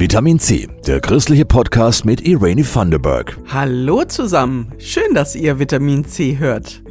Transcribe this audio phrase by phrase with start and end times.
[0.00, 3.36] Vitamin C, der christliche Podcast mit Irene Thunderberg.
[3.48, 6.82] Hallo zusammen, schön, dass ihr Vitamin C hört.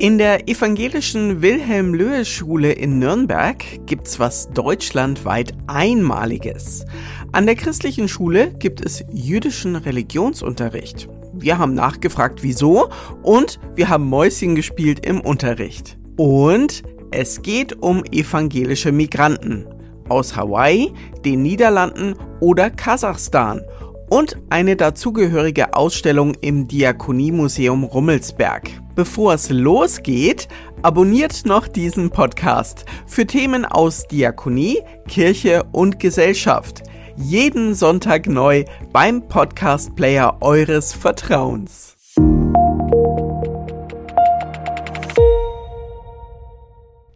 [0.00, 6.84] In der evangelischen Wilhelm-Löhe-Schule in Nürnberg gibt's was deutschlandweit Einmaliges.
[7.30, 11.08] An der christlichen Schule gibt es jüdischen Religionsunterricht.
[11.34, 12.88] Wir haben nachgefragt, wieso,
[13.22, 15.96] und wir haben Mäuschen gespielt im Unterricht.
[16.16, 16.82] Und
[17.12, 19.64] es geht um evangelische Migranten
[20.08, 20.92] aus Hawaii,
[21.24, 23.62] den Niederlanden oder Kasachstan
[24.10, 28.70] und eine dazugehörige Ausstellung im Diakoniemuseum Rummelsberg.
[28.94, 30.48] Bevor es losgeht,
[30.82, 36.82] abonniert noch diesen Podcast für Themen aus Diakonie, Kirche und Gesellschaft.
[37.16, 41.97] Jeden Sonntag neu beim Podcast Player eures Vertrauens.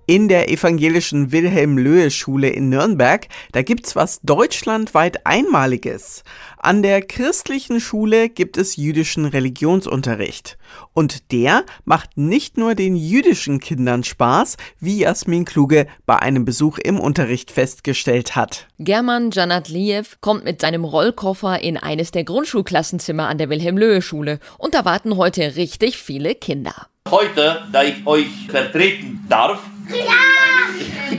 [0.06, 6.24] In der evangelischen Wilhelm-Löhe-Schule in Nürnberg, da gibt's was deutschlandweit Einmaliges.
[6.58, 10.58] An der christlichen Schule gibt es jüdischen Religionsunterricht.
[10.94, 16.78] Und der macht nicht nur den jüdischen Kindern Spaß, wie Jasmin Kluge bei einem Besuch
[16.78, 18.68] im Unterricht festgestellt hat.
[18.78, 24.84] German Janatlijew kommt mit seinem Rollkoffer in eines der Grundschulklassenzimmer an der Wilhelm-Löhe-Schule und da
[24.84, 26.86] warten heute richtig viele Kinder.
[27.10, 29.60] Heute, da ich euch vertreten darf,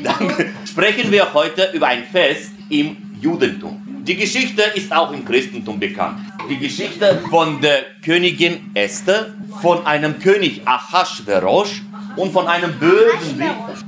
[0.03, 4.03] dann sprechen wir heute über ein Fest im Judentum.
[4.05, 6.19] Die Geschichte ist auch im Christentum bekannt.
[6.49, 11.81] Die Geschichte von der Königin Esther, von einem König Achashverosh
[12.17, 13.41] und von einem bösen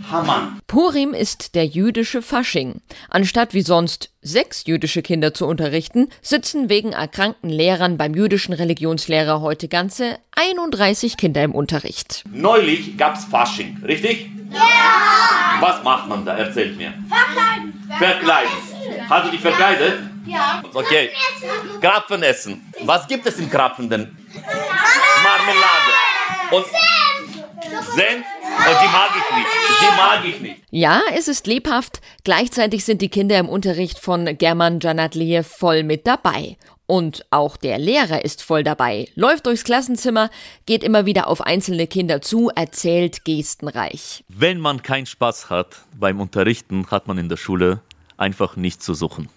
[0.09, 0.59] Haman.
[0.67, 2.81] Purim ist der jüdische Fasching.
[3.09, 9.41] Anstatt wie sonst sechs jüdische Kinder zu unterrichten, sitzen wegen erkrankten Lehrern beim jüdischen Religionslehrer
[9.41, 12.23] heute ganze 31 Kinder im Unterricht.
[12.31, 14.29] Neulich gab's Fasching, richtig?
[14.55, 15.57] Ja!
[15.59, 16.37] Was macht man da?
[16.37, 16.93] Erzählt mir.
[17.07, 17.87] Verkleiden.
[17.97, 19.09] Verkleiden.
[19.09, 19.99] Hast du dich verkleidet?
[20.25, 20.63] Ja.
[20.73, 21.11] Okay.
[21.81, 22.71] Krapfen essen.
[22.83, 24.15] Was gibt es im Krapfen denn?
[25.23, 25.91] Marmelade.
[26.51, 26.65] Und
[27.95, 28.25] Senf?
[28.57, 29.49] Und die mag ich nicht.
[29.81, 30.63] Die mag ich nicht.
[30.71, 32.01] Ja, es ist lebhaft.
[32.23, 36.57] Gleichzeitig sind die Kinder im Unterricht von German Janatlie voll mit dabei.
[36.87, 40.29] Und auch der Lehrer ist voll dabei, läuft durchs Klassenzimmer,
[40.65, 44.23] geht immer wieder auf einzelne Kinder zu, erzählt gestenreich.
[44.27, 47.81] Wenn man keinen Spaß hat beim Unterrichten, hat man in der Schule
[48.17, 49.29] einfach nichts zu suchen.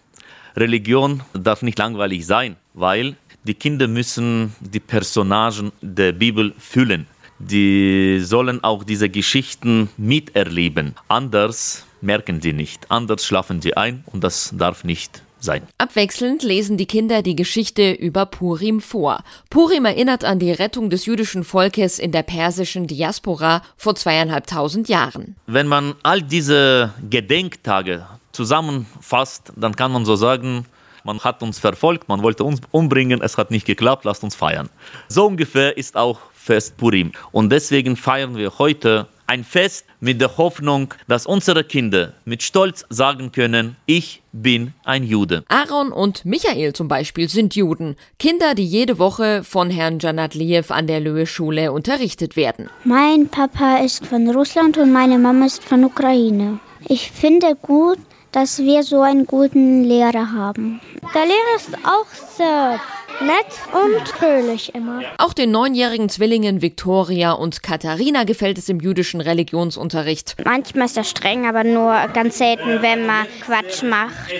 [0.56, 7.06] Religion darf nicht langweilig sein, weil die Kinder müssen die Personagen der Bibel fühlen.
[7.38, 10.96] Die sollen auch diese Geschichten miterleben.
[11.06, 15.62] Anders merken sie nicht, anders schlafen sie ein und das darf nicht sein.
[15.78, 19.22] Abwechselnd lesen die Kinder die Geschichte über Purim vor.
[19.50, 25.36] Purim erinnert an die Rettung des jüdischen Volkes in der persischen Diaspora vor zweieinhalbtausend Jahren.
[25.46, 30.66] Wenn man all diese Gedenktage zusammenfasst, dann kann man so sagen,
[31.04, 34.68] man hat uns verfolgt, man wollte uns umbringen, es hat nicht geklappt, lasst uns feiern.
[35.08, 37.12] So ungefähr ist auch Fest Purim.
[37.32, 42.84] Und deswegen feiern wir heute ein Fest mit der Hoffnung, dass unsere Kinder mit Stolz
[42.88, 45.44] sagen können, ich bin ein Jude.
[45.48, 50.86] Aaron und Michael zum Beispiel sind Juden, Kinder, die jede Woche von Herrn Janatliev an
[50.86, 52.70] der Löhe-Schule unterrichtet werden.
[52.84, 56.58] Mein Papa ist von Russland und meine Mama ist von Ukraine.
[56.88, 57.98] Ich finde gut,
[58.32, 60.80] dass wir so einen guten Lehrer haben.
[61.14, 62.06] Der Lehrer ist auch
[62.36, 62.80] sehr
[63.20, 65.02] nett und fröhlich immer.
[65.18, 70.36] Auch den neunjährigen Zwillingen Viktoria und Katharina gefällt es im jüdischen Religionsunterricht.
[70.44, 74.32] Manchmal ist er streng, aber nur ganz selten, wenn man Quatsch macht.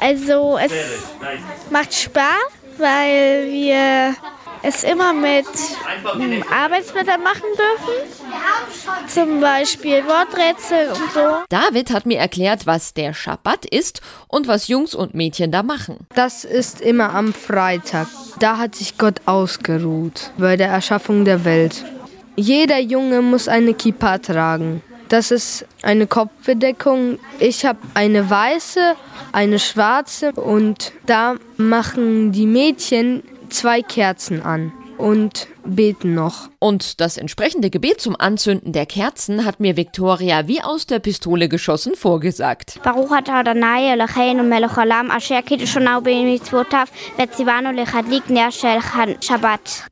[0.00, 0.72] Also es
[1.70, 4.14] macht Spaß, weil wir
[4.62, 5.46] es immer mit
[6.50, 9.08] Arbeitsblättern machen dürfen.
[9.08, 11.20] Zum Beispiel Worträtsel und so.
[11.48, 16.06] David hat mir erklärt, was der Schabbat ist und was Jungs und Mädchen da machen.
[16.14, 18.08] Das ist immer am Freitag.
[18.38, 21.84] Da hat sich Gott ausgeruht bei der Erschaffung der Welt.
[22.36, 24.82] Jeder Junge muss eine Kippa tragen.
[25.08, 27.18] Das ist eine Kopfbedeckung.
[27.38, 28.94] Ich habe eine weiße,
[29.32, 36.50] eine schwarze und da machen die Mädchen zwei Kerzen an und beten noch.
[36.58, 41.48] Und das entsprechende Gebet zum Anzünden der Kerzen hat mir Victoria wie aus der Pistole
[41.48, 42.80] geschossen vorgesagt.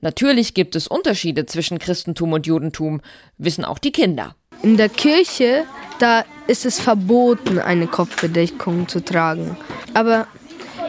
[0.00, 3.00] Natürlich gibt es Unterschiede zwischen Christentum und Judentum,
[3.38, 4.34] wissen auch die Kinder.
[4.62, 5.64] In der Kirche,
[5.98, 9.56] da ist es verboten, eine Kopfbedeckung zu tragen.
[9.94, 10.26] Aber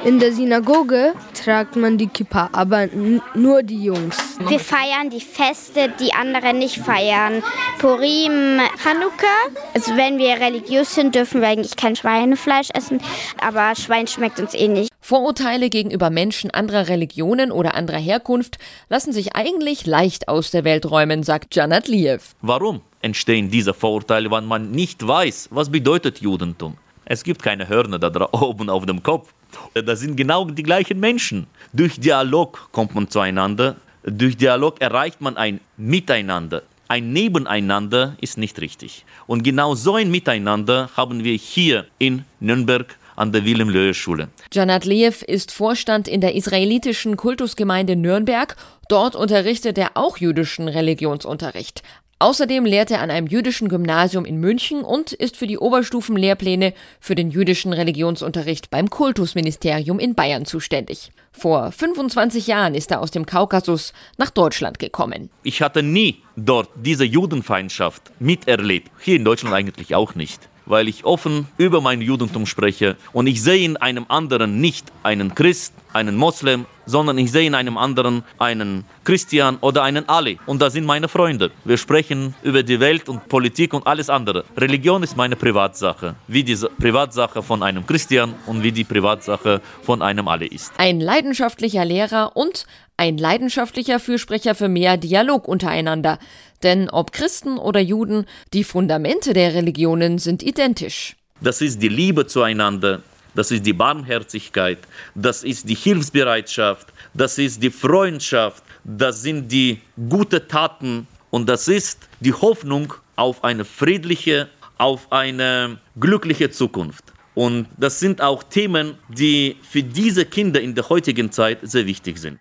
[0.08, 2.88] in der Synagoge tragt man die Kippa, aber
[3.36, 4.18] nur die Jungs.
[4.48, 7.44] Wir feiern die Feste, die andere nicht feiern.
[7.78, 9.52] Purim, Hanukkah.
[9.74, 13.02] Also wenn wir religiös sind, dürfen wir eigentlich kein Schweinefleisch essen,
[13.42, 14.90] aber Schwein schmeckt uns eh nicht.
[15.02, 20.90] Vorurteile gegenüber Menschen anderer Religionen oder anderer Herkunft lassen sich eigentlich leicht aus der Welt
[20.90, 22.32] räumen, sagt Janat Liev.
[22.42, 26.78] Warum entstehen diese Vorurteile, wenn man nicht weiß, was bedeutet Judentum?
[27.10, 29.34] Es gibt keine Hörner da oben auf dem Kopf.
[29.74, 31.48] Das sind genau die gleichen Menschen.
[31.72, 33.78] Durch Dialog kommt man zueinander.
[34.04, 36.64] Durch Dialog erreicht man ein Miteinander.
[36.90, 39.06] Ein Nebeneinander ist nicht richtig.
[39.26, 44.30] Und genau so ein Miteinander haben wir hier in Nürnberg an der Wilhelm-Löhe-Schule.
[44.54, 48.56] Janat Leev ist Vorstand in der israelitischen Kultusgemeinde Nürnberg.
[48.90, 51.84] Dort unterrichtet er auch jüdischen Religionsunterricht.
[52.20, 57.14] Außerdem lehrt er an einem jüdischen Gymnasium in München und ist für die Oberstufenlehrpläne für
[57.14, 61.12] den jüdischen Religionsunterricht beim Kultusministerium in Bayern zuständig.
[61.32, 65.30] Vor 25 Jahren ist er aus dem Kaukasus nach Deutschland gekommen.
[65.44, 68.90] Ich hatte nie dort diese Judenfeindschaft miterlebt.
[69.00, 73.42] Hier in Deutschland eigentlich auch nicht weil ich offen über mein Judentum spreche und ich
[73.42, 78.24] sehe in einem anderen nicht einen Christ, einen Moslem, sondern ich sehe in einem anderen
[78.40, 80.40] einen Christian oder einen Ali.
[80.46, 81.52] Und das sind meine Freunde.
[81.66, 84.46] Wir sprechen über die Welt und Politik und alles andere.
[84.56, 90.02] Religion ist meine Privatsache, wie die Privatsache von einem Christian und wie die Privatsache von
[90.02, 90.72] einem Ali ist.
[90.78, 92.66] Ein leidenschaftlicher Lehrer und
[92.98, 96.18] ein leidenschaftlicher Fürsprecher für mehr Dialog untereinander.
[96.64, 101.16] Denn ob Christen oder Juden, die Fundamente der Religionen sind identisch.
[101.40, 103.04] Das ist die Liebe zueinander,
[103.36, 104.80] das ist die Barmherzigkeit,
[105.14, 109.80] das ist die Hilfsbereitschaft, das ist die Freundschaft, das sind die
[110.10, 114.50] guten Taten und das ist die Hoffnung auf eine friedliche,
[114.80, 117.04] auf eine glückliche Zukunft.
[117.36, 122.18] Und das sind auch Themen, die für diese Kinder in der heutigen Zeit sehr wichtig
[122.18, 122.40] sind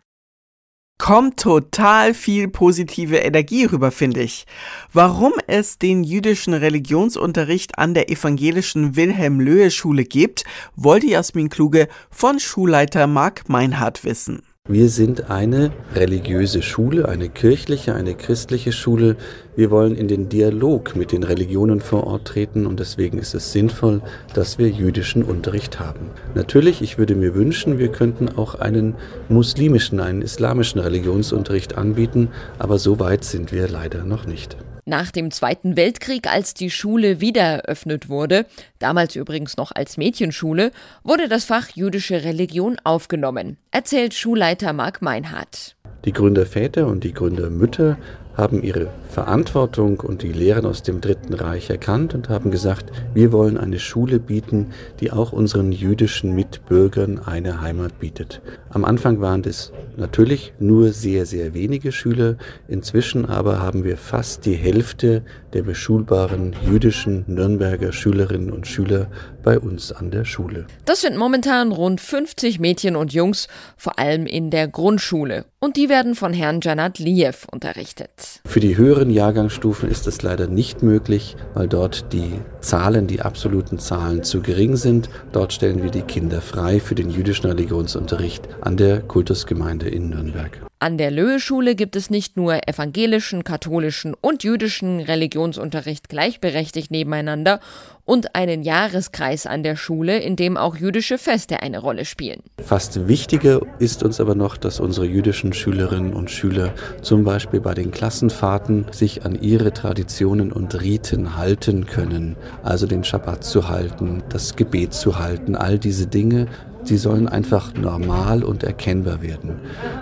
[0.98, 4.46] kommt total viel positive Energie rüber, finde ich.
[4.92, 10.44] Warum es den jüdischen Religionsunterricht an der evangelischen Wilhelm-Löhe-Schule gibt,
[10.74, 14.45] wollte Jasmin Kluge von Schulleiter Marc Meinhardt wissen.
[14.68, 19.14] Wir sind eine religiöse Schule, eine kirchliche, eine christliche Schule.
[19.54, 23.52] Wir wollen in den Dialog mit den Religionen vor Ort treten und deswegen ist es
[23.52, 24.02] sinnvoll,
[24.34, 26.10] dass wir jüdischen Unterricht haben.
[26.34, 28.96] Natürlich, ich würde mir wünschen, wir könnten auch einen
[29.28, 34.56] muslimischen, einen islamischen Religionsunterricht anbieten, aber so weit sind wir leider noch nicht.
[34.88, 38.46] Nach dem Zweiten Weltkrieg, als die Schule wieder eröffnet wurde,
[38.78, 40.70] damals übrigens noch als Mädchenschule,
[41.02, 45.74] wurde das Fach jüdische Religion aufgenommen, erzählt Schulleiter Marc Meinhardt.
[46.04, 47.98] Die Gründerväter und die Gründermütter
[48.36, 53.32] haben ihre Verantwortung und die Lehren aus dem Dritten Reich erkannt und haben gesagt, wir
[53.32, 54.68] wollen eine Schule bieten,
[55.00, 58.40] die auch unseren jüdischen Mitbürgern eine Heimat bietet.
[58.70, 62.36] Am Anfang waren es natürlich nur sehr, sehr wenige Schüler,
[62.68, 65.22] inzwischen aber haben wir fast die Hälfte
[65.52, 69.08] der beschulbaren jüdischen Nürnberger Schülerinnen und Schüler
[69.42, 70.66] bei uns an der Schule.
[70.84, 75.44] Das sind momentan rund 50 Mädchen und Jungs, vor allem in der Grundschule.
[75.58, 78.40] Und die werden von Herrn Janat Liev unterrichtet.
[78.44, 83.78] Für die höheren Jahrgangsstufen ist es leider nicht möglich, weil dort die Zahlen, die absoluten
[83.78, 85.08] Zahlen zu gering sind.
[85.32, 90.60] Dort stellen wir die Kinder frei für den jüdischen Religionsunterricht an der Kultusgemeinde in Nürnberg.
[90.78, 97.60] An der Löhe-Schule gibt es nicht nur evangelischen, katholischen und jüdischen Religionsunterricht gleichberechtigt nebeneinander
[98.04, 102.40] und einen Jahreskreis an der Schule, in dem auch jüdische Feste eine Rolle spielen.
[102.62, 106.72] Fast wichtiger ist uns aber noch, dass unsere jüdischen Schülerinnen und Schüler
[107.02, 112.36] zum Beispiel bei den Klassenfahrten sich an ihre Traditionen und Riten halten können.
[112.62, 116.46] Also den Schabbat zu halten, das Gebet zu halten, all diese Dinge
[116.86, 119.56] Sie sollen einfach normal und erkennbar werden.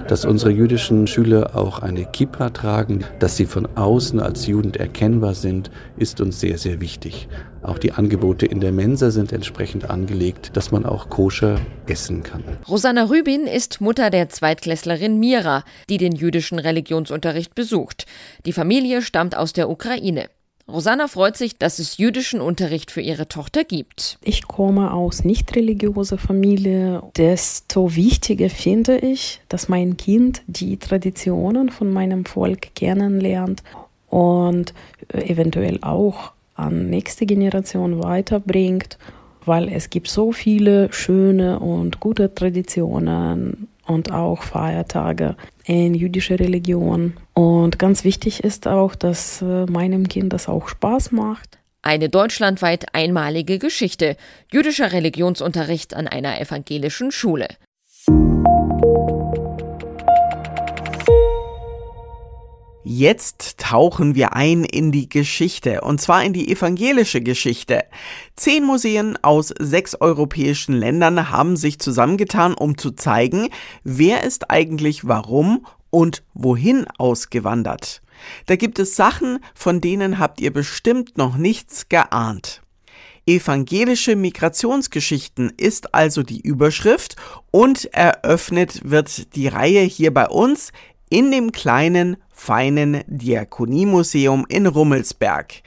[0.06, 5.34] Dass unsere jüdischen Schüler auch eine Kippa tragen, dass sie von außen als Juden erkennbar
[5.34, 7.26] sind, ist uns sehr, sehr wichtig.
[7.62, 12.44] Auch die Angebote in der Mensa sind entsprechend angelegt, dass man auch koscher essen kann.
[12.68, 18.04] Rosanna Rübin ist Mutter der Zweitklässlerin Mira, die den jüdischen Religionsunterricht besucht.
[18.44, 20.28] Die Familie stammt aus der Ukraine.
[20.66, 24.18] Rosanna freut sich, dass es jüdischen Unterricht für ihre Tochter gibt.
[24.22, 27.02] Ich komme aus nicht religiöser Familie.
[27.16, 33.62] Desto wichtiger finde ich, dass mein Kind die Traditionen von meinem Volk kennenlernt
[34.08, 34.72] und
[35.12, 38.98] eventuell auch an nächste Generation weiterbringt,
[39.44, 47.14] weil es gibt so viele schöne und gute Traditionen und auch Feiertage in jüdischer Religion.
[47.32, 51.58] Und ganz wichtig ist auch, dass äh, meinem Kind das auch Spaß macht.
[51.82, 54.16] Eine deutschlandweit einmalige Geschichte.
[54.50, 57.48] Jüdischer Religionsunterricht an einer evangelischen Schule.
[62.86, 67.84] Jetzt tauchen wir ein in die Geschichte, und zwar in die evangelische Geschichte.
[68.36, 73.48] Zehn Museen aus sechs europäischen Ländern haben sich zusammengetan, um zu zeigen,
[73.84, 78.02] wer ist eigentlich warum und wohin ausgewandert.
[78.44, 82.60] Da gibt es Sachen, von denen habt ihr bestimmt noch nichts geahnt.
[83.26, 87.16] Evangelische Migrationsgeschichten ist also die Überschrift
[87.50, 90.70] und eröffnet wird die Reihe hier bei uns
[91.08, 95.62] in dem kleinen, feinen Diakoniemuseum in Rummelsberg.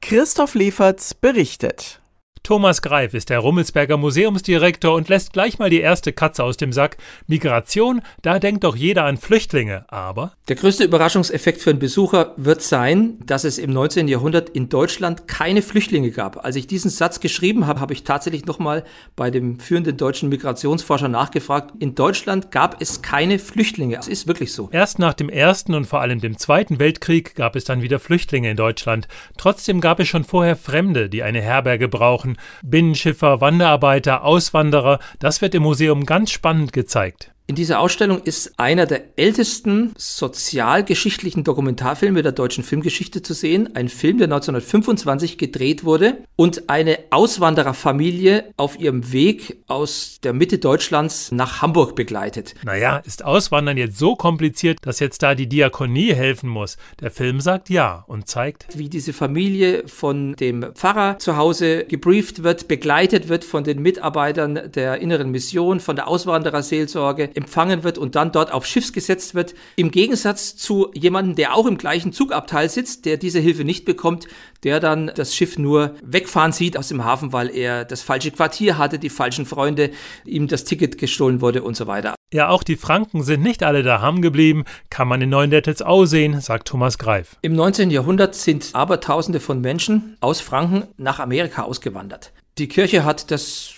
[0.00, 2.00] Christoph Leferz berichtet.
[2.44, 6.74] Thomas Greif ist der Rummelsberger Museumsdirektor und lässt gleich mal die erste Katze aus dem
[6.74, 6.98] Sack.
[7.26, 10.32] Migration, da denkt doch jeder an Flüchtlinge, aber.
[10.48, 14.08] Der größte Überraschungseffekt für einen Besucher wird sein, dass es im 19.
[14.08, 16.44] Jahrhundert in Deutschland keine Flüchtlinge gab.
[16.44, 18.84] Als ich diesen Satz geschrieben habe, habe ich tatsächlich nochmal
[19.16, 21.72] bei dem führenden deutschen Migrationsforscher nachgefragt.
[21.78, 23.96] In Deutschland gab es keine Flüchtlinge.
[23.98, 24.68] Es ist wirklich so.
[24.70, 28.50] Erst nach dem Ersten und vor allem dem Zweiten Weltkrieg gab es dann wieder Flüchtlinge
[28.50, 29.08] in Deutschland.
[29.38, 32.33] Trotzdem gab es schon vorher Fremde, die eine Herberge brauchen.
[32.62, 37.33] Binnenschiffer, Wanderarbeiter, Auswanderer, das wird im Museum ganz spannend gezeigt.
[37.46, 43.76] In dieser Ausstellung ist einer der ältesten sozialgeschichtlichen Dokumentarfilme der deutschen Filmgeschichte zu sehen.
[43.76, 50.56] Ein Film, der 1925 gedreht wurde und eine Auswandererfamilie auf ihrem Weg aus der Mitte
[50.56, 52.54] Deutschlands nach Hamburg begleitet.
[52.64, 56.78] Naja, ist Auswandern jetzt so kompliziert, dass jetzt da die Diakonie helfen muss?
[57.02, 62.42] Der Film sagt ja und zeigt, wie diese Familie von dem Pfarrer zu Hause gebrieft
[62.42, 68.14] wird, begleitet wird von den Mitarbeitern der inneren Mission, von der Auswandererseelsorge empfangen wird und
[68.14, 69.54] dann dort auf Schiffs gesetzt wird.
[69.76, 74.26] Im Gegensatz zu jemandem, der auch im gleichen Zugabteil sitzt, der diese Hilfe nicht bekommt,
[74.62, 78.78] der dann das Schiff nur wegfahren sieht aus dem Hafen, weil er das falsche Quartier
[78.78, 79.90] hatte, die falschen Freunde,
[80.24, 82.14] ihm das Ticket gestohlen wurde und so weiter.
[82.32, 86.66] Ja, auch die Franken sind nicht alle daheim geblieben, kann man in Neuendettels sehen, sagt
[86.66, 87.36] Thomas Greif.
[87.42, 87.90] Im 19.
[87.90, 92.32] Jahrhundert sind Abertausende von Menschen aus Franken nach Amerika ausgewandert.
[92.58, 93.72] Die Kirche hat das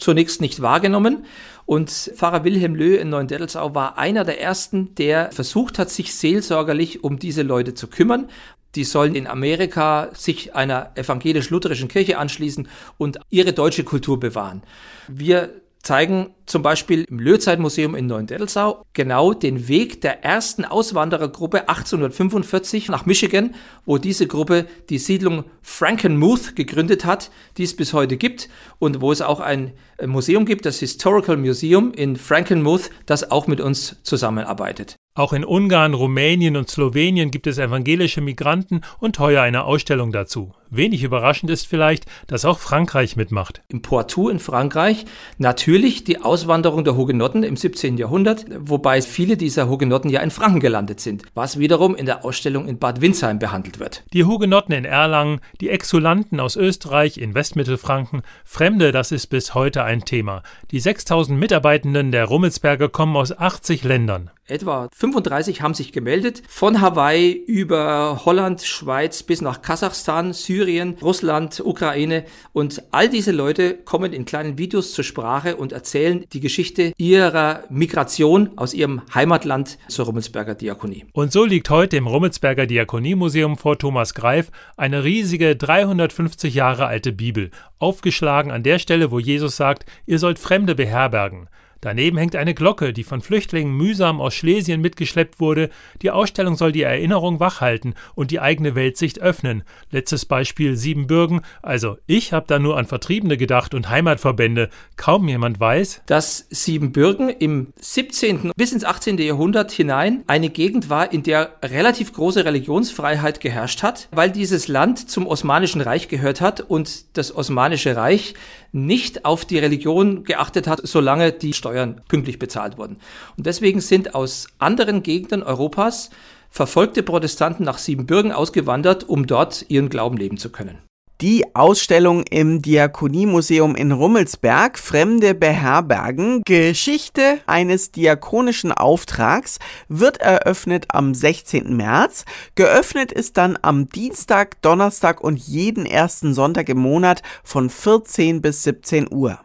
[0.00, 1.24] zunächst nicht wahrgenommen
[1.70, 7.04] und Pfarrer Wilhelm Löh in Neuendettelsau war einer der ersten, der versucht hat, sich seelsorgerlich
[7.04, 8.28] um diese Leute zu kümmern.
[8.74, 14.62] Die sollen in Amerika sich einer evangelisch-lutherischen Kirche anschließen und ihre deutsche Kultur bewahren.
[15.06, 15.50] Wir
[15.90, 23.06] zeigen zum Beispiel im Löhzeitmuseum in Neuendettelsau genau den Weg der ersten Auswanderergruppe 1845 nach
[23.06, 23.56] Michigan,
[23.86, 29.10] wo diese Gruppe die Siedlung Frankenmuth gegründet hat, die es bis heute gibt und wo
[29.10, 29.72] es auch ein
[30.06, 34.99] Museum gibt, das Historical Museum in Frankenmuth, das auch mit uns zusammenarbeitet.
[35.14, 40.54] Auch in Ungarn, Rumänien und Slowenien gibt es evangelische Migranten und heuer eine Ausstellung dazu.
[40.70, 43.60] Wenig überraschend ist vielleicht, dass auch Frankreich mitmacht.
[43.66, 45.04] Im Poitou in Frankreich
[45.36, 47.96] natürlich die Auswanderung der Hugenotten im 17.
[47.96, 52.68] Jahrhundert, wobei viele dieser Hugenotten ja in Franken gelandet sind, was wiederum in der Ausstellung
[52.68, 54.04] in Bad Windsheim behandelt wird.
[54.12, 59.82] Die Hugenotten in Erlangen, die Exulanten aus Österreich in Westmittelfranken, Fremde, das ist bis heute
[59.82, 60.44] ein Thema.
[60.70, 64.30] Die 6000 Mitarbeitenden der Rummelsberger kommen aus 80 Ländern.
[64.50, 71.62] Etwa 35 haben sich gemeldet, von Hawaii über Holland, Schweiz bis nach Kasachstan, Syrien, Russland,
[71.64, 72.24] Ukraine.
[72.52, 77.62] Und all diese Leute kommen in kleinen Videos zur Sprache und erzählen die Geschichte ihrer
[77.70, 81.04] Migration aus ihrem Heimatland zur Rummelsberger Diakonie.
[81.12, 87.12] Und so liegt heute im Rummelsberger Diakoniemuseum vor Thomas Greif eine riesige 350 Jahre alte
[87.12, 91.48] Bibel, aufgeschlagen an der Stelle, wo Jesus sagt, ihr sollt Fremde beherbergen.
[91.80, 95.70] Daneben hängt eine Glocke, die von Flüchtlingen mühsam aus Schlesien mitgeschleppt wurde.
[96.02, 99.62] Die Ausstellung soll die Erinnerung wachhalten und die eigene Weltsicht öffnen.
[99.90, 101.40] Letztes Beispiel Siebenbürgen.
[101.62, 104.68] Also ich habe da nur an Vertriebene gedacht und Heimatverbände.
[104.96, 108.52] Kaum jemand weiß, dass Siebenbürgen im 17.
[108.56, 109.16] bis ins 18.
[109.18, 115.10] Jahrhundert hinein eine Gegend war, in der relativ große Religionsfreiheit geherrscht hat, weil dieses Land
[115.10, 118.34] zum Osmanischen Reich gehört hat und das Osmanische Reich
[118.72, 122.98] nicht auf die Religion geachtet hat, solange die Steuern pünktlich bezahlt wurden.
[123.36, 126.10] Und deswegen sind aus anderen Gegenden Europas
[126.50, 130.78] verfolgte Protestanten nach Siebenbürgen ausgewandert, um dort ihren Glauben leben zu können.
[131.20, 139.58] Die Ausstellung im Diakoniemuseum in Rummelsberg Fremde beherbergen Geschichte eines diakonischen Auftrags
[139.88, 141.76] wird eröffnet am 16.
[141.76, 142.24] März.
[142.54, 148.62] Geöffnet ist dann am Dienstag, Donnerstag und jeden ersten Sonntag im Monat von 14 bis
[148.62, 149.38] 17 Uhr.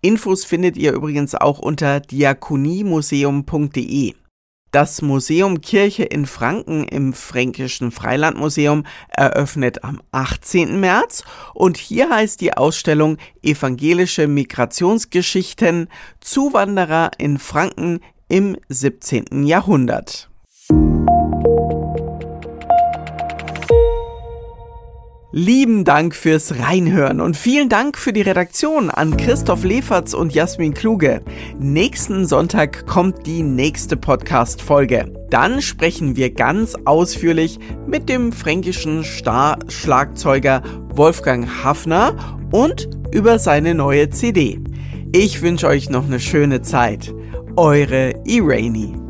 [0.00, 4.14] Infos findet ihr übrigens auch unter diakoniemuseum.de.
[4.70, 10.78] Das Museum Kirche in Franken im Fränkischen Freilandmuseum eröffnet am 18.
[10.78, 11.24] März
[11.54, 15.88] und hier heißt die Ausstellung Evangelische Migrationsgeschichten
[16.20, 17.98] Zuwanderer in Franken
[18.28, 19.44] im 17.
[19.44, 20.29] Jahrhundert.
[25.32, 30.74] Lieben Dank fürs Reinhören und vielen Dank für die Redaktion an Christoph Leferz und Jasmin
[30.74, 31.22] Kluge.
[31.56, 35.12] Nächsten Sonntag kommt die nächste Podcast-Folge.
[35.30, 42.16] Dann sprechen wir ganz ausführlich mit dem fränkischen Star-Schlagzeuger Wolfgang Hafner
[42.50, 44.58] und über seine neue CD.
[45.12, 47.14] Ich wünsche euch noch eine schöne Zeit.
[47.54, 49.09] Eure Irene.